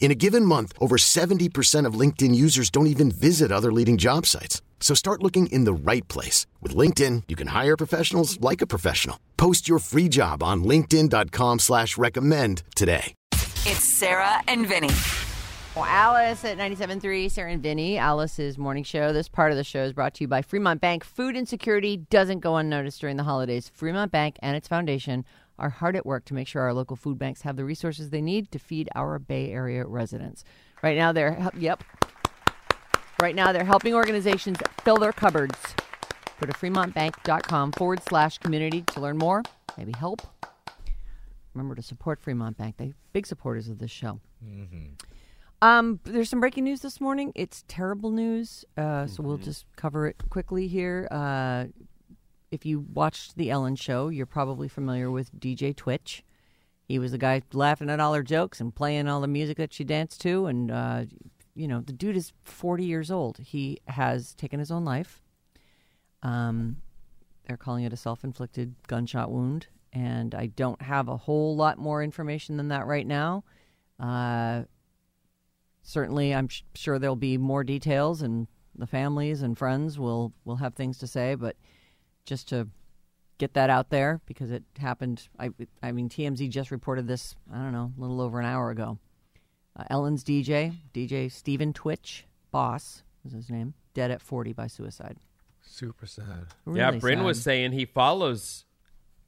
[0.00, 4.24] In a given month, over 70% of LinkedIn users don't even visit other leading job
[4.24, 4.62] sites.
[4.80, 6.46] So start looking in the right place.
[6.62, 9.18] With LinkedIn, you can hire professionals like a professional.
[9.36, 13.12] Post your free job on linkedin.com slash recommend today.
[13.66, 14.94] It's Sarah and Vinny.
[15.74, 19.12] Well, Alice at 97.3, Sarah and Vinny, Alice's morning show.
[19.12, 21.04] This part of the show is brought to you by Fremont Bank.
[21.04, 23.70] Food insecurity doesn't go unnoticed during the holidays.
[23.74, 25.24] Fremont Bank and its foundation
[25.58, 28.20] are hard at work to make sure our local food banks have the resources they
[28.20, 30.44] need to feed our Bay Area residents.
[30.82, 31.82] Right now, they're, yep.
[33.20, 35.58] Right now, they're helping organizations fill their cupboards.
[36.40, 39.42] Go to fremontbank.com forward slash community to learn more,
[39.76, 40.22] maybe help.
[41.54, 42.76] Remember to support Fremont Bank.
[42.76, 44.20] They're big supporters of this show.
[45.60, 47.32] Um, there's some breaking news this morning.
[47.34, 51.08] It's terrible news, uh, so we'll just cover it quickly here.
[51.10, 51.64] Uh,
[52.50, 56.24] if you watched the Ellen Show, you're probably familiar with DJ Twitch.
[56.86, 59.74] He was the guy laughing at all her jokes and playing all the music that
[59.74, 60.46] she danced to.
[60.46, 61.04] And, uh,
[61.54, 63.38] you know, the dude is 40 years old.
[63.38, 65.22] He has taken his own life.
[66.22, 66.78] Um,
[67.46, 69.66] they're calling it a self inflicted gunshot wound.
[69.92, 73.44] And I don't have a whole lot more information than that right now.
[74.00, 74.62] Uh,
[75.82, 80.56] certainly, I'm sh- sure there'll be more details, and the families and friends will, will
[80.56, 81.34] have things to say.
[81.34, 81.56] But
[82.28, 82.68] just to
[83.38, 85.28] get that out there because it happened.
[85.38, 85.50] I,
[85.82, 88.98] I mean, TMZ just reported this, I don't know, a little over an hour ago.
[89.76, 95.16] Uh, Ellen's DJ, DJ Stephen Twitch, boss is his name, dead at 40 by suicide.
[95.62, 96.46] Super sad.
[96.64, 97.24] Really yeah, Bryn sad.
[97.26, 98.64] was saying he follows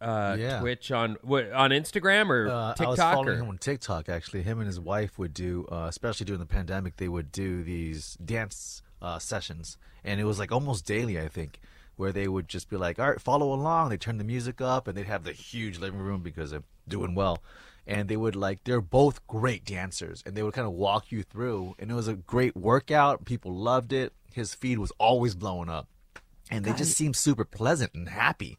[0.01, 0.61] uh, Yeah.
[0.61, 2.89] Twitch on what, on Instagram or Uh, I TikTok.
[2.89, 4.09] was following or- him on TikTok.
[4.09, 7.63] Actually, him and his wife would do, uh, especially during the pandemic, they would do
[7.63, 11.61] these dance uh, sessions, and it was like almost daily, I think,
[11.97, 14.87] where they would just be like, "All right, follow along." They turn the music up,
[14.89, 17.43] and they'd have the huge living room because they're doing well,
[17.87, 21.23] and they would like they're both great dancers, and they would kind of walk you
[21.23, 23.25] through, and it was a great workout.
[23.25, 24.13] People loved it.
[24.33, 25.89] His feed was always blowing up,
[26.51, 28.59] and they just seemed super pleasant and happy.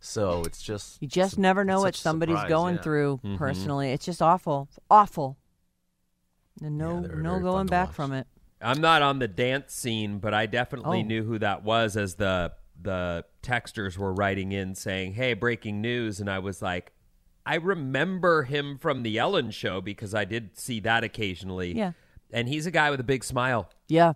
[0.00, 2.82] So it's just You just it's never know what somebody's surprise, going yeah.
[2.82, 3.36] through Mm-hmm.
[3.36, 3.90] personally.
[3.90, 4.68] It's just awful.
[4.70, 5.36] It's awful.
[6.62, 8.26] And no, Yeah, no going back from it.
[8.60, 11.02] I'm not on the dance scene, but I definitely Oh.
[11.02, 16.20] knew who that was as the the texters were writing in saying, "Hey, breaking news,"
[16.20, 16.92] and I was like,
[17.44, 21.72] I remember him from the Ellen Show because I did see that occasionally.
[21.72, 21.92] Yeah.
[22.30, 23.70] and he's a guy with a big smile.
[23.88, 24.12] Yeah.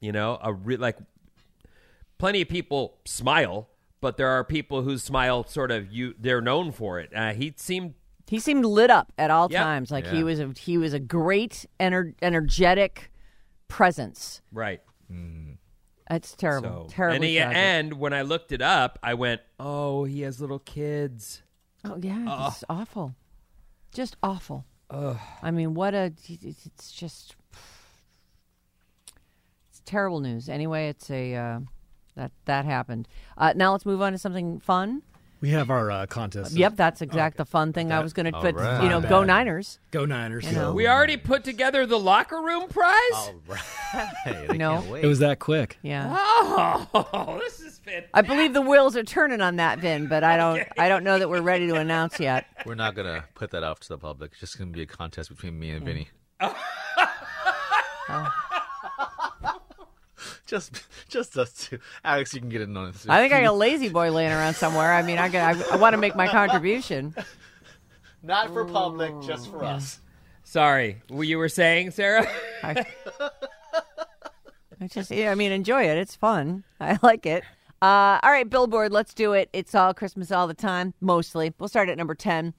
[0.00, 0.96] You know, a re- like
[2.18, 3.68] plenty of people smile,
[4.00, 7.10] but there are people whose smile sort of you they're known for it.
[7.14, 7.94] Uh, he seemed
[8.28, 9.62] He seemed lit up at all Yep.
[9.62, 9.90] times.
[9.90, 13.10] Like he was a he was a great ener- energetic
[13.68, 14.40] presence.
[14.52, 14.80] right.
[16.08, 16.88] It's terrible.
[16.88, 20.40] So Terribly and he, and when I looked it up, I went, "Oh, he has
[20.40, 21.42] little kids."
[21.84, 23.14] Oh yeah, it's awful,
[23.92, 24.64] just awful.
[25.42, 27.34] I mean, what a it's just
[29.68, 30.48] it's terrible news.
[30.48, 31.60] Anyway, it's a uh,
[32.14, 33.08] that that happened.
[33.36, 35.02] Uh, now let's move on to something fun.
[35.46, 36.54] We have our uh, contest.
[36.56, 38.56] Yep, that's exact the fun thing I was going to All put.
[38.56, 38.82] right.
[38.82, 39.28] You know, Not go bad.
[39.28, 39.78] Niners.
[39.92, 40.44] Go Niners.
[40.44, 40.72] You know.
[40.74, 42.96] We already put together the locker room prize.
[43.14, 43.60] All right.
[44.48, 44.78] They No.
[44.80, 45.04] can't wait.
[45.04, 45.78] It was that quick.
[45.82, 48.10] Yeah, Oh, this is fantastic.
[48.12, 50.64] I believe the wheels are turning on that, Vin, but I don't.
[50.76, 52.46] I don't know that we're ready to announce yet.
[52.66, 54.32] We're not gonna put that off to the public.
[54.32, 56.08] It's just gonna be a contest between me and Vinny.
[60.46, 61.78] just, just us two.
[62.04, 62.96] Alex, you can get in on it.
[63.08, 64.92] I think I got a lazy boy laying around somewhere.
[64.92, 67.14] I mean, I got, I, I want to make my contribution.
[68.22, 70.00] not for public, just for us.
[70.44, 72.26] Sorry, what you were saying, Sarah?
[72.62, 72.86] I,
[74.80, 75.98] I just, yeah, I mean, enjoy it.
[75.98, 76.62] It's fun.
[76.80, 77.42] I like it.
[77.82, 79.50] Uh, all right, Billboard, let's do it.
[79.52, 81.52] It's all Christmas all the time, mostly.
[81.58, 82.54] We'll start at number 10.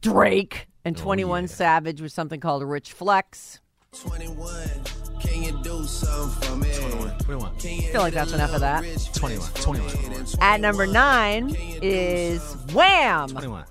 [0.00, 3.60] Drake and 21 Savage with something called Rich Flex.
[3.92, 5.07] 21.
[5.20, 6.72] Can you do something for me?
[7.20, 7.56] 21.
[7.56, 8.84] Can you feel like that's enough of that.
[9.14, 9.48] 21.
[9.54, 10.26] 21.
[10.40, 13.64] At number nine is Wham 21.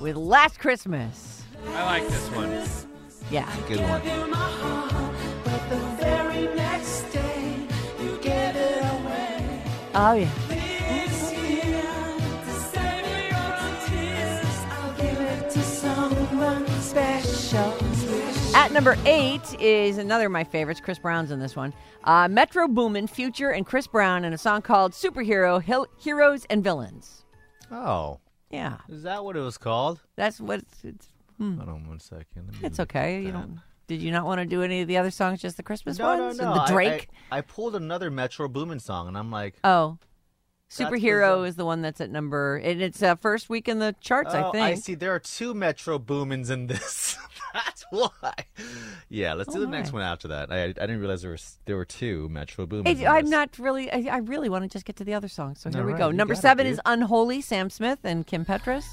[0.00, 1.42] with Last Christmas.
[1.74, 2.48] I like this one.
[3.30, 3.52] Yeah.
[3.68, 4.02] Good one.
[9.94, 10.47] Oh, yeah.
[18.58, 20.80] At number eight is another of my favorites.
[20.80, 21.72] Chris Brown's in this one.
[22.02, 26.64] Uh, Metro Boomin, Future, and Chris Brown in a song called Superhero Hil- Heroes and
[26.64, 27.24] Villains.
[27.70, 28.18] Oh.
[28.50, 30.00] Yeah, Is that what it was called?
[30.16, 30.84] that's what it's.
[30.84, 31.06] it's
[31.38, 32.56] Hold on one second.
[32.56, 32.64] Hmm.
[32.66, 33.22] It's okay.
[33.22, 33.60] You don't.
[33.86, 36.16] Did you not want to do any of the other songs, just the Christmas No,
[36.16, 36.38] no, ones?
[36.38, 36.54] no.
[36.54, 37.08] The Drake.
[37.30, 39.98] I, I pulled another Metro Boomin song, and I'm like, oh,
[40.68, 44.34] Superhero is the one that's at number, and it's uh, first week in the charts,
[44.34, 44.64] oh, I think.
[44.64, 44.94] I see.
[44.96, 47.16] There are two Metro Boomins in this.
[47.54, 48.34] That's why.
[49.08, 50.52] Yeah, let's do Oh, the next one after that.
[50.52, 52.86] I, I didn't realize there was there were two Metro Boomins.
[52.98, 53.30] Hey, in I'm this.
[53.30, 53.90] not really.
[53.90, 55.54] I, I really want to just get to the other song.
[55.54, 56.08] So here All we right, go.
[56.08, 56.72] you Number got it, seven dude.
[56.74, 58.84] is "Unholy." Sam Smith and Kim Petras.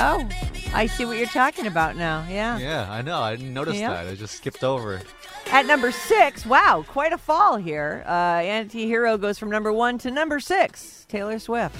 [0.00, 0.28] Oh,
[0.74, 2.24] I see what you're talking about now.
[2.30, 2.58] Yeah.
[2.58, 3.18] Yeah, I know.
[3.20, 3.90] I didn't notice Yeah.
[3.90, 4.06] that.
[4.06, 4.94] I just skipped over.
[4.96, 5.06] it.
[5.50, 8.04] At number six, wow, quite a fall here.
[8.06, 11.04] Uh, Anti-Hero goes from number one to number six.
[11.08, 11.74] Taylor Swift.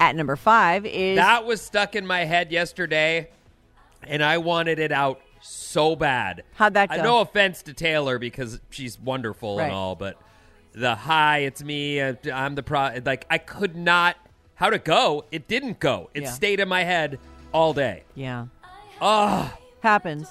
[0.00, 3.30] At number five is That was stuck in my head yesterday,
[4.02, 6.42] and I wanted it out so bad.
[6.54, 7.02] How'd that Uh, go?
[7.02, 9.64] no offense to Taylor because she's wonderful Right.
[9.66, 10.16] and all, but
[10.72, 12.00] the hi, it's me.
[12.00, 12.90] uh, I'm the pro.
[13.04, 14.16] Like I could not.
[14.56, 15.24] How'd it go?
[15.30, 16.10] It didn't go.
[16.14, 16.30] It Yeah.
[16.30, 17.18] stayed in my head
[17.52, 18.02] all day.
[18.16, 18.46] yeah.
[19.00, 20.28] Ah, Happens.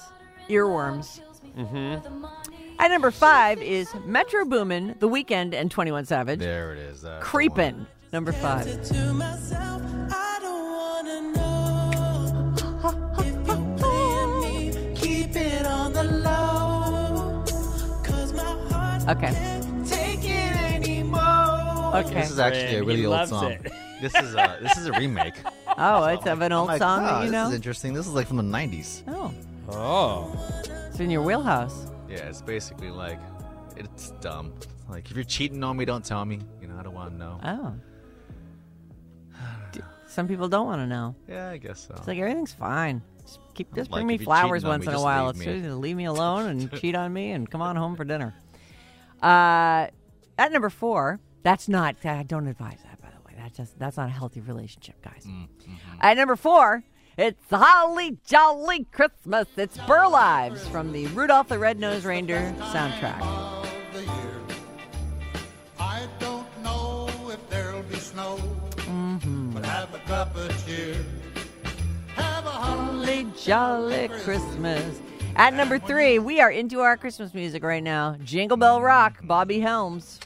[0.48, 1.20] Earworms.
[1.56, 2.24] Mm-hmm.
[2.82, 6.40] At number five is Metro Boomin, The Weeknd, and 21 Savage.
[6.40, 7.02] There it is.
[7.02, 8.64] That's Creepin', number five.
[8.88, 12.54] To myself, I don't wanna know
[13.18, 14.94] if you playing me.
[14.96, 17.44] Keep it on the low,
[18.02, 19.60] 'cause my heart Okay.
[19.86, 21.94] take it anymore.
[21.98, 22.14] Okay.
[22.14, 23.52] This is actually a He really old loves song.
[23.52, 23.72] it.
[24.02, 25.34] This is a this is a remake.
[25.78, 27.46] Oh, it's of an I'm old like, song "Ah, that you This know?
[27.50, 27.94] is interesting.
[27.94, 29.04] This is like from the '90s.
[29.06, 29.32] Oh,
[29.70, 30.36] oh.
[30.90, 31.86] it's in your wheelhouse.
[32.12, 33.18] Yeah, it's basically like
[33.76, 34.52] it's dumb.
[34.88, 36.40] Like if you're cheating on me, don't tell me.
[36.60, 37.40] You know, I don't want to know.
[37.44, 37.74] Oh.
[39.72, 41.14] D- Some people don't want to know.
[41.28, 41.94] Yeah, I guess so.
[41.96, 43.02] It's like everything's fine.
[43.22, 45.04] Just keep just bring Like, me you're flowers cheating on once me, in a just
[45.04, 45.26] while.
[45.26, 45.60] leave It's me.
[45.62, 48.34] just leave me alone and cheat on me and come on home for dinner.
[49.22, 49.86] Uh,
[50.38, 51.96] at number four, that's not.
[52.04, 53.34] I don't advise that, by the way.
[53.40, 55.24] That's just that's not a healthy relationship, guys.
[55.26, 55.98] Mm, mm-hmm.
[56.00, 56.82] At number four,
[57.18, 59.46] it's Holly Jolly Christmas.
[59.56, 63.18] It's Burl Ives from the Rudolph the Red-Nosed Reindeer soundtrack.
[63.20, 63.94] Mm-hmm.
[63.96, 64.40] the year.
[65.78, 68.38] I don't know if there'll be snow,
[69.54, 70.96] but have a cup of cheer.
[72.14, 75.00] Have a holly Jolly Christmas.
[75.36, 78.16] At number three, we are into our Christmas music right now.
[78.24, 80.20] Jingle Bell Rock, Bobby Helms.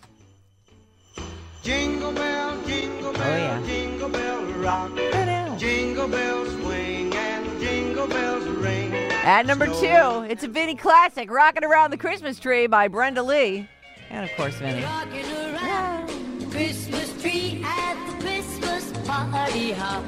[1.63, 3.63] Jingle bell, jingle bell, Oh, yeah.
[3.67, 4.91] jingle bell rock.
[5.59, 6.46] Jingle bells
[9.27, 13.69] At number two, it's a Vinnie classic, Rocking Around the Christmas Tree by Brenda Lee.
[14.09, 14.85] And of course, Vinnie.
[14.85, 20.05] Rocking around the Christmas tree at the Christmas party hop.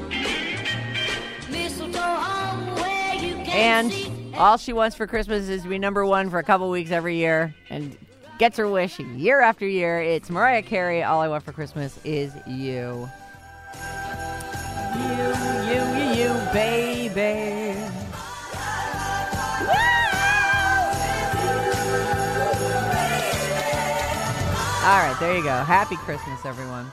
[1.51, 4.33] Mistletoe hung where you can And see.
[4.37, 7.17] all she wants for Christmas is to be number one for a couple weeks every
[7.17, 7.97] year and
[8.37, 10.01] gets her wish year after year.
[10.01, 11.03] It's Mariah Carey.
[11.03, 13.09] All I want for Christmas is you.
[14.95, 15.33] You,
[15.67, 17.75] you, you, you, baby.
[24.89, 25.55] All right, there you go.
[25.63, 26.89] Happy Christmas, everyone.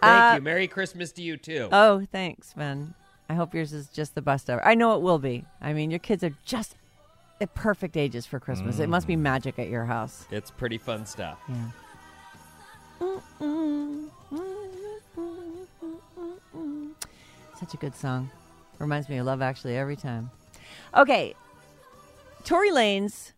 [0.00, 0.40] Thank Uh, you.
[0.42, 1.68] Merry Christmas to you too.
[1.70, 2.94] Oh, thanks, Ben.
[3.28, 4.64] I hope yours is just the best ever.
[4.66, 5.44] I know it will be.
[5.60, 6.74] I mean, your kids are just
[7.38, 8.80] the perfect ages for Christmas.
[8.80, 10.26] It must be magic at your house.
[10.32, 11.38] it's pretty fun stuff.
[11.48, 13.10] Yeah.
[17.58, 18.30] Such a good song.
[18.78, 20.30] Reminds me of Love Actually every time.
[20.96, 21.34] Okay.
[22.44, 23.32] Tory Lanez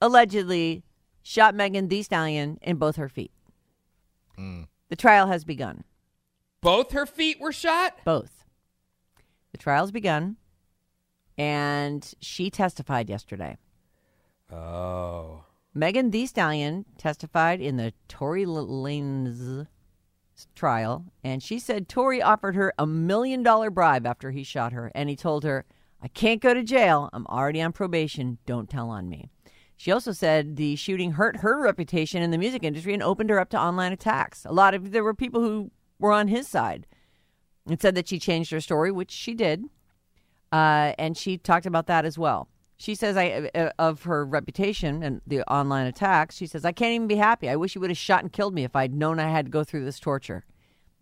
[0.00, 0.82] allegedly
[1.22, 3.32] shot Megan Thee Stallion in both her feet.
[4.38, 4.68] Mm.
[4.88, 5.84] The trial has begun.
[6.60, 7.98] Both her feet were shot.
[8.04, 8.44] Both.
[9.52, 10.36] The trial's begun,
[11.36, 13.56] and she testified yesterday.
[14.52, 15.44] Oh.
[15.74, 19.66] Megan Thee Stallion testified in the Tory Lanez
[20.54, 24.90] trial, and she said Tory offered her a million dollar bribe after he shot her,
[24.94, 25.64] and he told her,
[26.02, 27.10] I can't go to jail.
[27.12, 28.38] I'm already on probation.
[28.46, 29.30] Don't tell on me.
[29.80, 33.40] She also said the shooting hurt her reputation in the music industry and opened her
[33.40, 34.44] up to online attacks.
[34.44, 36.86] A lot of there were people who were on his side.
[37.66, 39.64] It said that she changed her story, which she did,
[40.52, 42.50] uh, and she talked about that as well.
[42.76, 46.92] She says, "I uh, of her reputation and the online attacks." She says, "I can't
[46.92, 47.48] even be happy.
[47.48, 49.50] I wish he would have shot and killed me if I'd known I had to
[49.50, 50.44] go through this torture."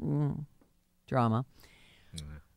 [0.00, 0.44] Mm,
[1.08, 1.47] drama.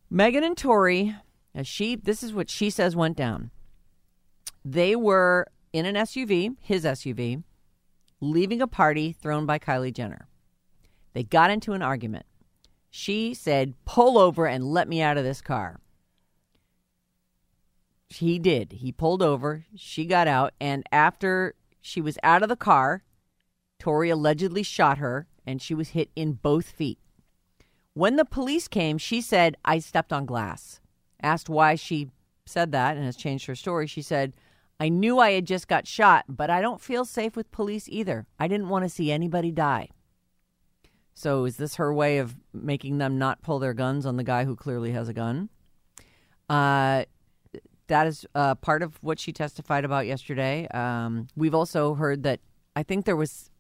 [0.08, 1.16] Megan and Tory,
[1.56, 3.50] as she this is what she says went down.
[4.64, 7.44] They were in an SUV, his SUV,
[8.20, 10.28] leaving a party thrown by Kylie Jenner.
[11.14, 12.26] They got into an argument.
[12.90, 15.80] She said, "Pull over and let me out of this car."
[18.10, 18.74] He did.
[18.74, 19.66] He pulled over.
[19.76, 23.04] She got out, and after she was out of the car,
[23.80, 27.00] Tory allegedly shot her, and she was hit in both feet.
[27.94, 30.80] When the police came, she said, I stepped on glass.
[31.22, 32.10] Asked why she
[32.46, 34.34] said that and has changed her story, she said,
[34.82, 38.26] I knew I had just got shot, but I don't feel safe with police either.
[38.40, 39.90] I didn't want to see anybody die.
[41.14, 44.44] So, is this her way of making them not pull their guns on the guy
[44.44, 45.50] who clearly has a gun?
[46.50, 47.06] Uh,
[47.90, 50.68] that is uh, part of what she testified about yesterday.
[50.70, 52.40] Um, we've also heard that
[52.76, 53.52] I think there was,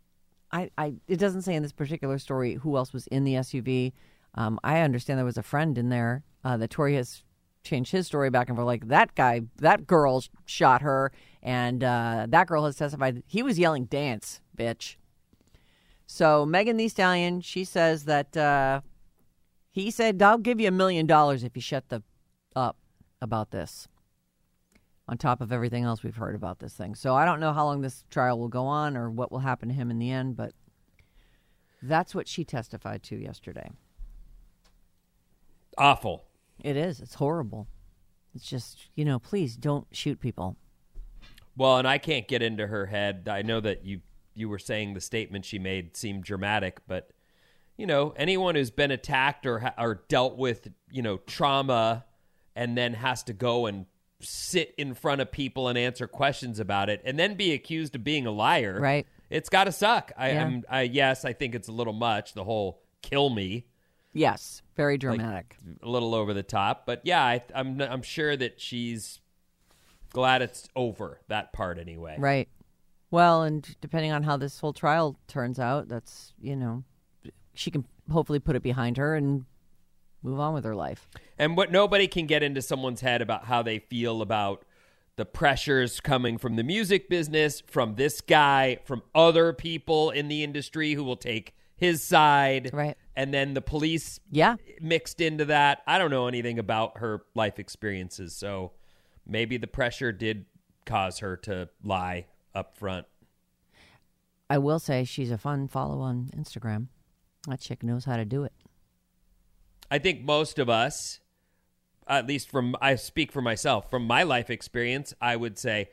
[0.51, 3.94] I, I, it doesn't say in this particular story who else was in the SUV.
[4.34, 7.22] Um, I understand there was a friend in there uh, that Tory has
[7.63, 8.65] changed his story back and forth.
[8.65, 13.60] Like that guy, that girl shot her, and uh, that girl has testified he was
[13.60, 14.96] yelling, "Dance, bitch."
[16.06, 18.82] So Megan Thee Stallion, she says that uh,
[19.72, 22.03] he said, "I'll give you a million dollars if you shut the
[22.56, 22.77] up
[23.22, 23.88] about this."
[25.08, 27.65] On top of everything else we've heard about this thing, so I don't know how
[27.65, 30.38] long this trial will go on or what will happen to him in the end,
[30.38, 30.53] but
[31.82, 33.70] that's what she testified to yesterday.
[35.77, 36.24] Awful.
[36.63, 37.00] It is.
[37.00, 37.68] It's horrible.
[38.34, 40.56] It's just, you know, please don't shoot people.
[41.58, 43.27] Well, and I can't get into her head.
[43.30, 44.01] I know that you
[44.34, 47.12] you were saying the statement she made seemed dramatic, but
[47.77, 52.06] you know, anyone who's been attacked or or dealt with, you know, trauma
[52.56, 53.86] and then has to go and
[54.22, 58.03] sit in front of people and answer questions about it and then be accused of
[58.03, 58.80] being a liar.
[58.80, 59.06] Right.
[59.30, 60.12] It's got to suck.
[60.18, 60.44] I Yeah.
[60.46, 63.65] am I yes, I think it's a little much the whole kill me.
[64.13, 65.58] Yes, very dramatic.
[65.82, 66.86] a little over the top.
[66.86, 69.20] But yeah, I, I'm I'm sure that she's
[70.12, 72.16] glad it's over that part anyway.
[72.20, 72.50] right.
[73.12, 76.86] Well, and depending on how this whole trial turns out, that's, you know,
[77.54, 79.44] she can hopefully put it behind her and
[80.24, 81.10] move on with her life.
[81.38, 84.64] And what nobody can get into someone's head about how they feel about
[85.18, 90.42] the pressures coming from the music business, from this guy, from other people in the
[90.42, 92.70] industry who will take his side.
[92.72, 92.96] Right.
[93.15, 94.56] And then the police Yeah.
[94.80, 95.82] mixed into that.
[95.86, 98.72] I don't know anything about her life experiences, so
[99.25, 100.46] maybe the pressure did
[100.86, 103.06] cause her to lie up front.
[104.50, 106.88] I will say she's a fun follow on Instagram.
[107.48, 108.53] That chick knows how to do it.
[109.89, 111.20] I think most of us,
[112.08, 115.89] at least from I speak for myself, from my life experience, I would say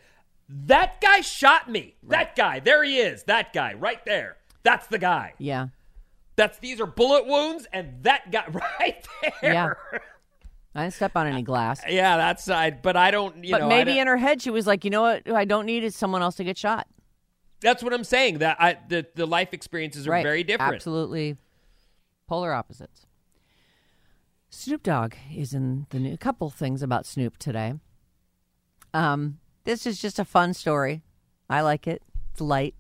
[0.49, 1.97] that guy shot me.
[2.05, 3.25] That guy, there he is.
[3.25, 4.37] That guy right there.
[4.63, 5.35] That's the guy.
[5.39, 5.69] Yeah.
[6.39, 9.05] That's these are bullet wounds, and that got right
[9.43, 9.53] there.
[9.53, 9.73] Yeah.
[10.73, 11.83] I didn't step on any glass.
[11.89, 12.81] Yeah, that's side.
[12.81, 13.45] But I don't.
[13.45, 15.29] You but know, maybe don't- in her head she was like, you know what?
[15.29, 16.87] I don't need is someone else to get shot.
[17.61, 18.39] that's what I'm saying.
[18.39, 20.23] That I the the life experiences are right.
[20.23, 20.77] very different.
[20.77, 21.37] Absolutely
[22.29, 23.05] polar opposites.
[24.51, 26.15] Snoop Dogg is in the new.
[26.15, 27.75] A couple things about Snoop today.
[28.95, 31.03] Um, this is just a fun story.
[31.51, 32.01] I like it.
[32.31, 32.77] It's light.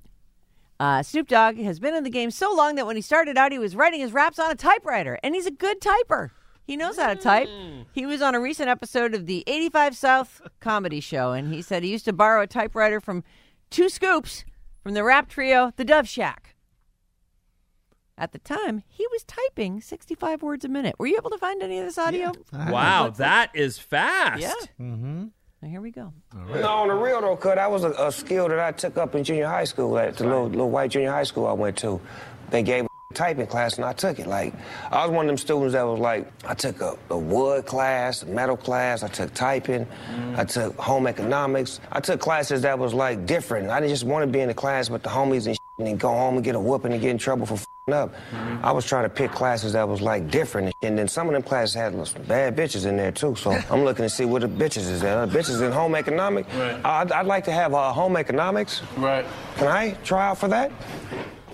[0.80, 3.50] Uh, Snoop Dogg has been in the game so long that when he started out,
[3.50, 6.30] he was writing his raps on a typewriter, and he's a good typer.
[6.66, 7.49] He knows how to type.
[7.92, 11.82] He was on a recent episode of the 85 South comedy show, and he said
[11.82, 13.25] he used to borrow a typewriter from
[13.70, 14.44] two scoops
[14.82, 16.54] from the rap trio, The Dove Shack.
[18.16, 20.97] At the time, he was typing 65 words a minute.
[20.99, 22.32] Were you able to find any of this audio?
[22.52, 24.42] Wow, that is fast.
[24.42, 24.52] Yeah.
[24.80, 25.26] Mm-hmm.
[25.61, 26.12] Now, here we go.
[26.55, 27.57] No, on the real though, cut.
[27.57, 30.25] That was a, a skill that I took up in junior high school at the
[30.25, 32.00] little, little white junior high school I went to.
[32.50, 34.29] They gave a typing class and I took it.
[34.29, 34.55] Like
[34.93, 38.23] I was one of them students that was like, I took a, a wood class,
[38.23, 39.03] a metal class.
[39.03, 39.85] I took typing.
[39.85, 40.37] Mm-hmm.
[40.38, 41.81] I took home economics.
[41.91, 43.69] I took classes that was like different.
[43.71, 45.97] I didn't just want to be in the class with the homies and and then
[45.97, 48.12] go home and get a whooping and get in trouble for fing up.
[48.62, 51.42] I was trying to pick classes that was like different, and, then some of them
[51.42, 53.37] classes had some bad bitches in there too.
[53.37, 55.16] So I'm looking to see what the bitches is at.
[55.16, 56.52] Uh, bitches in home economics.
[56.54, 56.85] Right.
[56.85, 58.82] I'd, I'd like to have uh, home economics.
[58.97, 59.25] Right.
[59.56, 60.73] Can I try out for that?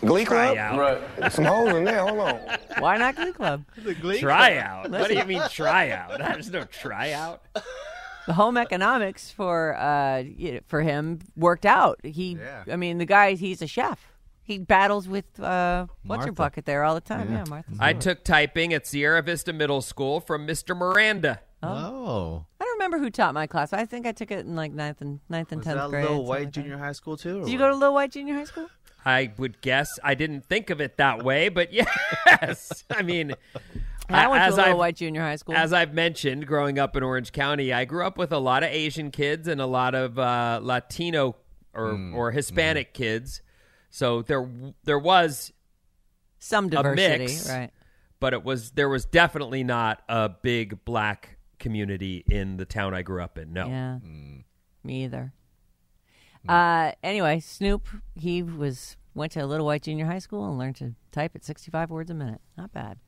[0.01, 0.57] Glee Club?
[0.57, 0.79] out.
[0.79, 1.33] Right.
[1.33, 2.01] Some holes in there.
[2.01, 2.41] Hold on.
[2.79, 3.65] Why not Glee Club?
[3.77, 4.91] The Glee Tryout.
[4.91, 6.19] What do you mean tryout?
[6.19, 7.43] There's no tryout.
[8.27, 12.01] the home economics for uh you know, for him worked out.
[12.03, 12.65] He, Yeah.
[12.73, 14.14] I mean, the guy he's a chef.
[14.47, 16.33] He battles with uh, what's her Martha.
[16.33, 17.33] bucket there all the time.
[17.33, 17.73] Yeah, Martha.
[17.81, 18.01] I Stewart.
[18.03, 20.77] took typing at Sierra Vista Middle School from Mr.
[20.77, 21.41] Miranda.
[21.63, 22.45] Oh.
[22.61, 23.73] I don't remember who taught my class.
[23.73, 26.03] I think I took it in like ninth and ninth and Was tenth that grade.
[26.03, 26.61] little something white like that.
[26.61, 27.39] junior high school too?
[27.39, 27.65] or Did you what?
[27.65, 28.69] go to Little White Junior High School?
[29.07, 31.73] I would guess I didn't think of it that way, but
[32.35, 32.85] yes.
[32.91, 33.35] I mean,
[34.11, 35.55] I went to as Little I've- White Junior High School.
[35.55, 38.69] As I've mentioned, growing up in Orange County, I grew up with a lot of
[38.71, 41.37] Asian kids and a lot of uh, Latino
[41.73, 42.15] or Hmm.
[42.15, 43.41] or Hispanic kids.
[43.95, 44.49] So there
[44.83, 45.53] there was,
[46.41, 47.49] Some diversity, mix.
[47.49, 47.71] right?
[48.19, 53.03] but it was there was definitely not a big black community in the town I
[53.03, 53.53] grew up in.
[53.53, 53.69] No.
[53.69, 53.99] Yeah.
[54.01, 54.39] Hmm.
[54.83, 55.33] Me either.
[56.49, 57.87] Uh, anyway, Snoop,
[58.17, 61.45] he was went to a Little White Junior High School and learned to type at
[61.45, 62.41] 65 words a minute.
[62.59, 62.99] Not bad.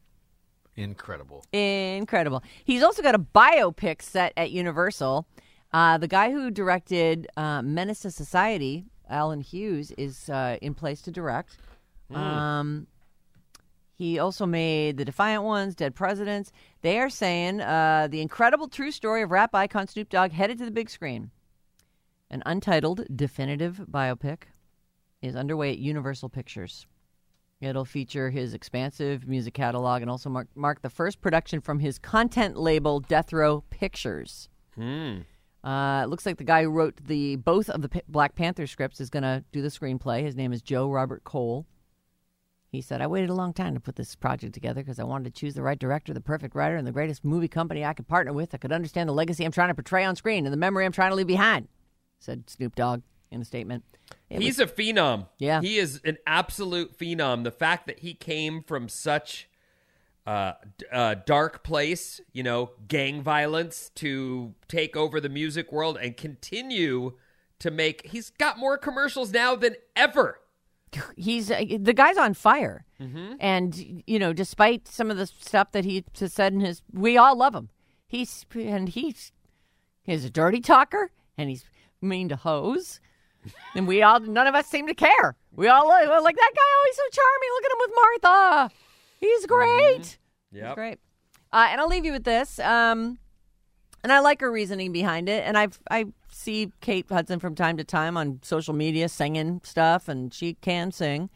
[0.76, 1.44] Incredible.
[1.52, 2.44] Incredible.
[2.64, 5.26] He's also got a biopic set at Universal.
[5.72, 11.02] Uh, the guy who directed uh, Menace to Society, Allen Hughes, is uh, in place
[11.02, 11.56] to direct.
[12.14, 12.86] Um,
[13.94, 16.52] he also made The Defiant Ones, Dead Presidents.
[16.82, 20.64] They are saying uh, the incredible true story of rap icon Snoop Dogg headed to
[20.64, 21.30] the big screen.
[22.30, 24.42] An untitled definitive biopic
[25.22, 26.86] is underway at Universal Pictures.
[27.60, 31.98] It'll feature his expansive music catalog and also mark, mark the first production from his
[31.98, 34.50] content label, Death Row Pictures.
[34.74, 35.20] Hmm.
[35.66, 38.68] Uh, it looks like the guy who wrote the both of the P- Black Panther
[38.68, 40.22] scripts is going to do the screenplay.
[40.22, 41.66] His name is Joe Robert Cole.
[42.70, 45.34] He said, I waited a long time to put this project together because I wanted
[45.34, 48.06] to choose the right director, the perfect writer, and the greatest movie company I could
[48.06, 50.56] partner with I could understand the legacy I'm trying to portray on screen and the
[50.58, 51.66] memory I'm trying to leave behind,
[52.20, 53.82] said Snoop Dogg in a statement.
[54.30, 55.26] It He's was- a phenom.
[55.38, 55.60] Yeah.
[55.62, 57.42] He is an absolute phenom.
[57.42, 59.48] The fact that he came from such
[60.26, 60.54] uh,
[60.90, 67.12] uh, dark place, you know, gang violence to take over the music world and continue
[67.60, 68.06] to make.
[68.06, 70.40] He's got more commercials now than ever.
[71.16, 72.84] he's uh, the guy's on fire.
[73.38, 77.16] And you know despite some of the stuff that he has said in his we
[77.16, 77.70] all love him.
[78.08, 79.32] He's and he's
[80.02, 81.64] he's a dirty talker and he's
[82.00, 83.00] mean to hoes.
[83.76, 85.36] And we all none of us seem to care.
[85.52, 87.50] We all like, like that guy oh he's so charming.
[87.54, 88.85] Look at him with martha
[89.18, 90.18] he's great he's
[90.52, 90.74] Yep.
[90.74, 90.98] great
[91.52, 93.18] uh, and i'll leave you with this um
[94.04, 95.42] and I like her reasoning behind it.
[95.44, 100.06] And I've I see Kate Hudson from time to time on social media singing stuff,
[100.06, 101.28] and she can sing.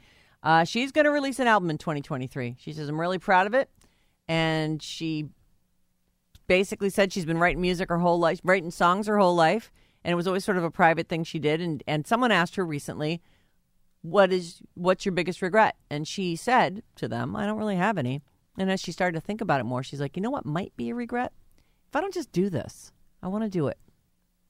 [0.45, 2.55] Uh, she's going to release an album in 2023.
[2.61, 3.71] She says I'm really proud of it,
[4.29, 5.31] and she
[6.47, 9.73] basically said she's been writing music her whole life, writing songs her whole life,
[10.05, 11.61] and it was always sort of a private thing she did.
[11.61, 13.21] And and someone asked her recently,
[14.03, 17.99] "What is what's your biggest regret?" And she said to them, "I don't really have
[17.99, 18.23] any."
[18.59, 20.77] And as she started to think about it more, she's like, "You know what might
[20.77, 21.33] be a regret?
[21.89, 23.79] If I don't just do this, I want to do it.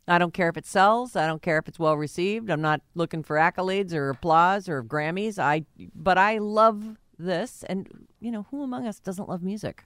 [0.08, 1.14] I don't care if it sells.
[1.14, 2.50] I don't care if it's well received.
[2.50, 5.38] I'm not looking for accolades or applause or Grammys.
[5.38, 9.84] I but I love this and you know, who among us doesn't love music?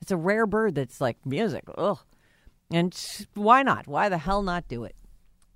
[0.00, 1.64] It's a rare bird that's like music.
[1.78, 1.98] Ugh.
[2.70, 2.94] And
[3.34, 3.86] why not?
[3.86, 4.94] Why the hell not do it?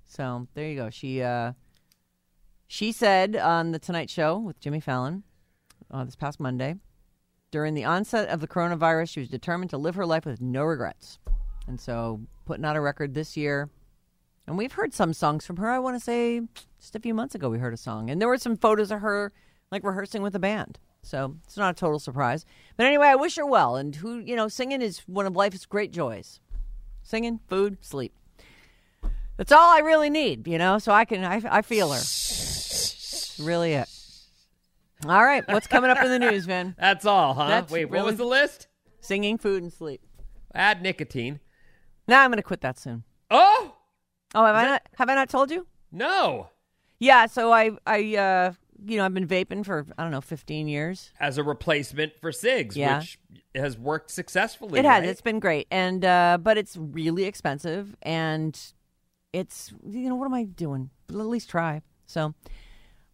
[0.07, 0.89] So, there you go.
[0.89, 1.53] She uh
[2.69, 5.23] she said on the Tonight Show with Jimmy Fallon
[5.89, 6.75] uh, this past Monday,
[7.49, 10.63] during the onset of the coronavirus, she was determined to live her life with no
[10.63, 11.17] regrets.
[11.67, 13.71] And so, putting out a record this year.
[14.45, 15.69] And we've heard some songs from her.
[15.69, 16.41] I want to say
[16.79, 18.11] just a few months ago, we heard a song.
[18.11, 19.33] And there were some photos of her
[19.71, 20.77] like rehearsing with a band.
[21.01, 22.45] So, it's not a total surprise.
[22.77, 23.77] But anyway, I wish her well.
[23.77, 26.39] And who, you know, singing is one of life's great joys
[27.01, 28.13] singing, food, sleep.
[29.37, 32.48] That's all I really need, you know, so I can, I, I feel her.
[33.39, 33.87] Really it.
[35.05, 36.75] All right, what's coming up in the news, Vin?
[36.79, 37.47] That's all, huh?
[37.47, 38.67] That's Wait, what was the list?
[38.99, 40.01] Singing, food, and sleep.
[40.53, 41.39] Add nicotine.
[42.07, 43.03] Now I'm going to quit that soon.
[43.31, 43.75] Oh
[44.35, 44.81] Oh, have I not?
[44.97, 45.65] Have I not told you?
[45.91, 46.49] no!
[47.01, 47.27] Yeah.
[47.27, 48.51] So I, I, uh,
[48.85, 51.11] you know, I've been vaping for I don't know, 15 years.
[51.19, 52.99] As a replacement for cigs, Yeah.
[52.99, 53.19] which
[53.55, 54.79] has worked successfully.
[54.79, 54.99] It has.
[55.01, 55.09] right?
[55.09, 58.59] It's been great, and uh, but it's really expensive, and
[59.31, 60.89] it's you know what am I doing?
[61.09, 61.81] At least try.
[62.05, 62.33] So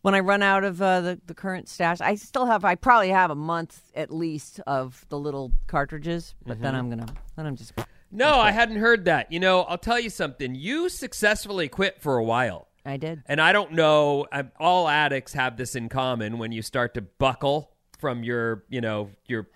[0.06, 2.64] when I run out of uh, the the current stash, I still have.
[2.64, 7.08] I probably have a month at least of the little cartridges, but then I'm gonna
[7.36, 7.74] then I'm just
[8.12, 9.32] No, I hadn't heard that.
[9.32, 10.54] You know, I'll tell you something.
[10.54, 12.68] You successfully quit for a while.
[12.86, 13.24] I did.
[13.26, 17.02] And I don't know, I- all addicts have this in common when you start to
[17.02, 19.48] buckle from your, you know, your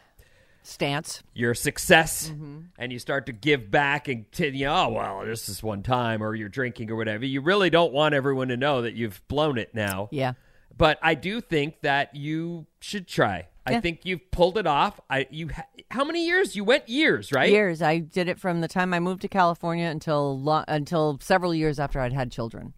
[0.64, 1.24] Stance.
[1.34, 2.60] your success Mm-hmm.
[2.78, 5.82] and you start to give back and to, you know, oh, well, this is one
[5.84, 7.26] time or you're drinking or whatever.
[7.26, 10.10] You really don't want everyone to know that you've blown it now.
[10.12, 10.34] Yeah.
[10.78, 13.48] But I do think that you should try.
[13.66, 13.82] I Yeah.
[13.82, 15.00] think you've pulled it off.
[15.10, 16.56] I you ha- how many years?
[16.56, 17.52] You went years, right?
[17.52, 17.82] Years.
[17.82, 21.80] I did it from the time I moved to California until lo- until several years
[21.80, 22.74] after I'd had children.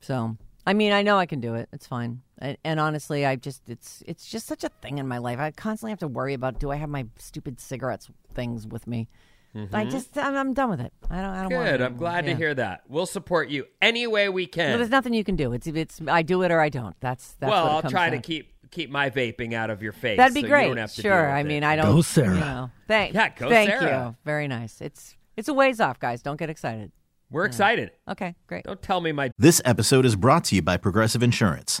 [0.00, 0.36] So,
[0.66, 1.68] I mean, I know I can do it.
[1.72, 2.22] It's fine.
[2.38, 5.38] And, and honestly, I just it's it's just such a thing in my life.
[5.38, 9.08] I constantly have to worry about do I have my stupid cigarettes things with me.
[9.72, 10.92] I just I'm, I'm done with it.
[11.10, 11.30] I don't.
[11.30, 11.72] I don't want Mm-hmm.
[11.72, 11.80] Good.
[11.80, 12.32] it I'm glad yeah.
[12.32, 12.82] to hear that.
[12.88, 14.78] We'll support you any way we But can.
[14.78, 15.54] there's nothing you can do.
[15.54, 16.94] It's it's I do it or I don't.
[17.00, 19.82] That's that's well, what I'll comes try down to keep keep my vaping out of
[19.82, 20.18] your face.
[20.18, 20.64] That'd be so great.
[20.64, 21.22] You don't have to sure.
[21.22, 21.44] with I it.
[21.46, 21.86] mean, I don't.
[21.86, 22.34] Go, Sarah.
[22.34, 24.08] You know, thank, Yeah, go, thank Sarah.
[24.08, 24.16] you.
[24.26, 24.82] Very nice.
[24.82, 26.20] It's it's a ways off, guys.
[26.20, 26.92] Don't get excited.
[27.30, 27.92] we're excited.
[28.10, 28.64] Okay, great.
[28.64, 31.80] Don't tell me my This episode is brought to you by Progressive Insurance.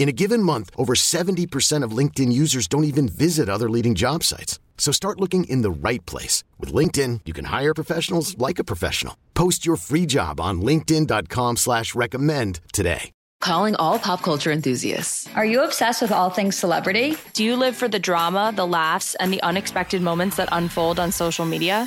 [0.00, 4.24] In a given month, over 70% of LinkedIn users don't even visit other leading job
[4.24, 4.58] sites.
[4.78, 6.42] So start looking in the right place.
[6.58, 9.14] With LinkedIn, you can hire professionals like a professional.
[9.34, 13.10] Post your free job on linkedin.com slash recommend today.
[13.42, 15.28] Calling all pop culture enthusiasts.
[15.34, 17.16] Are you obsessed with all things celebrity?
[17.34, 21.12] Do you live for the drama, the laughs, and the unexpected moments that unfold on
[21.12, 21.86] social media?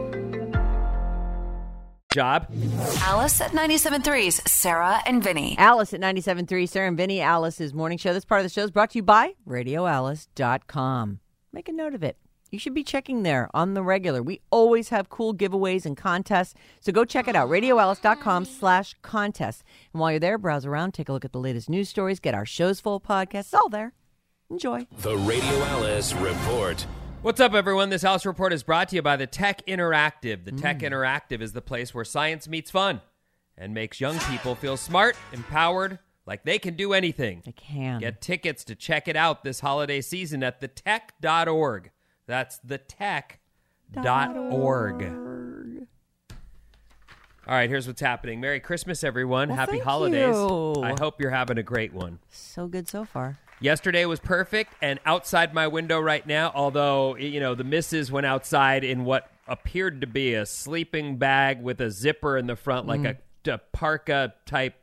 [2.11, 2.47] Job.
[2.99, 5.57] Alice at 97.3's Sarah and Vinny.
[5.57, 8.13] Alice at 97.3, Sarah and Vinny, Alice's morning show.
[8.13, 11.19] This part of the show is brought to you by RadioAlice.com.
[11.53, 12.17] Make a note of it.
[12.51, 14.21] You should be checking there on the regular.
[14.21, 16.53] We always have cool giveaways and contests.
[16.81, 17.49] So go check it out.
[17.49, 19.63] RadioAlice.com slash contest.
[19.93, 22.35] And while you're there, browse around, take a look at the latest news stories, get
[22.35, 23.39] our shows full podcasts.
[23.39, 23.93] It's all there.
[24.49, 24.85] Enjoy.
[24.97, 26.85] The Radio Alice Report.
[27.23, 27.91] What's up, everyone?
[27.91, 30.43] This House Report is brought to you by the Tech Interactive.
[30.43, 30.89] The Tech mm.
[30.89, 32.99] Interactive is the place where science meets fun
[33.55, 37.43] and makes young people feel smart, empowered, like they can do anything.
[37.45, 37.99] They can.
[37.99, 41.91] Get tickets to check it out this holiday season at thetech.org.
[42.25, 43.43] That's thetech.org.
[47.47, 48.41] All right, here's what's happening.
[48.41, 49.49] Merry Christmas, everyone.
[49.49, 50.35] Well, Happy holidays.
[50.35, 50.81] you.
[50.81, 52.17] I hope you're having a great one.
[52.31, 53.37] So good so far.
[53.61, 58.25] Yesterday was perfect, and outside my window right now, although, you know, the missus went
[58.25, 62.87] outside in what appeared to be a sleeping bag with a zipper in the front,
[62.87, 63.17] like a,
[63.51, 64.73] a parka type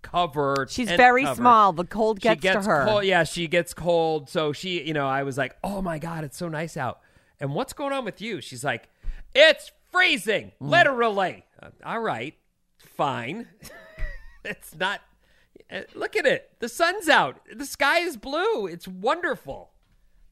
[0.00, 0.54] cover.
[0.60, 0.70] Mm.
[0.70, 1.36] She's very cover.
[1.36, 1.72] small.
[1.72, 2.84] The cold gets, gets to her.
[2.86, 4.28] Cold, yeah, she gets cold.
[4.30, 7.00] So she, you know, I was like, oh my God, it's so nice out.
[7.38, 8.40] And what's going on with you?
[8.40, 8.88] She's like,
[9.34, 10.70] it's freezing, Mm.
[10.70, 11.44] literally.
[11.62, 12.34] Uh, all right,
[12.96, 13.46] fine.
[14.44, 15.00] it's not.
[15.72, 16.50] Uh, Look at it.
[16.60, 17.40] The sun's out.
[17.54, 18.66] The sky is blue.
[18.66, 19.70] It's wonderful.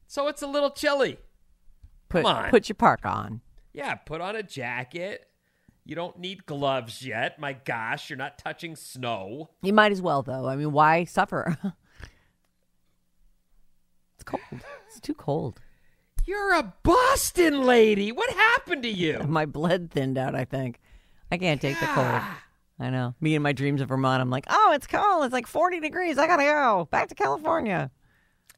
[0.07, 1.17] So it's a little chilly.
[2.09, 2.49] Put, Come on.
[2.49, 3.41] put your park on.
[3.73, 5.27] Yeah, put on a jacket.
[5.85, 7.39] You don't need gloves yet.
[7.39, 9.49] My gosh, you're not touching snow.
[9.61, 10.47] You might as well, though.
[10.47, 11.57] I mean, why suffer?
[14.15, 14.41] it's cold.
[14.87, 15.59] It's too cold.
[16.25, 18.11] You're a Boston lady.
[18.11, 19.19] What happened to you?
[19.27, 20.79] My blood thinned out, I think.
[21.31, 22.21] I can't take the cold.
[22.81, 23.13] I know.
[23.21, 25.23] Me and my dreams of Vermont, I'm like, oh, it's cold.
[25.23, 26.17] It's like 40 degrees.
[26.17, 27.91] I got to go back to California.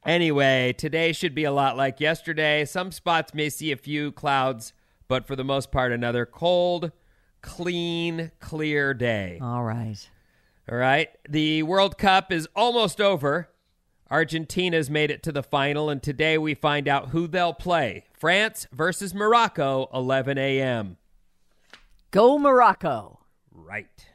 [0.06, 2.64] Anyway, today should be a lot like yesterday.
[2.64, 4.72] Some spots may see a few clouds,
[5.08, 6.90] but for the most part, another cold,
[7.42, 9.38] clean, clear day.
[9.42, 10.08] All right.
[10.70, 11.10] All right.
[11.28, 13.50] The World Cup is almost over.
[14.10, 18.04] Argentina's made it to the final, and today we find out who they'll play.
[18.14, 20.96] France versus Morocco, 11 a.m.
[22.10, 23.20] Go Morocco.
[23.50, 24.06] Right.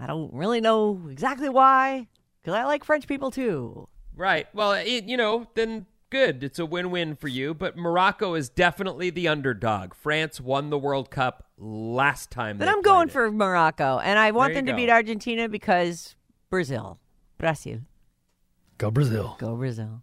[0.00, 2.08] I don't really know exactly why,
[2.40, 3.88] because I like French people too.
[4.16, 4.46] Right.
[4.54, 6.42] Well, it, you know, then good.
[6.42, 7.54] It's a win-win for you.
[7.54, 9.94] But Morocco is definitely the underdog.
[9.94, 12.58] France won the World Cup last time.
[12.58, 13.12] Then I'm going it.
[13.12, 14.76] for Morocco, and I want them you to go.
[14.76, 16.16] beat Argentina because
[16.48, 16.98] Brazil.
[17.38, 17.80] Brazil.
[18.78, 19.36] Go Brazil.
[19.38, 20.02] Go Brazil.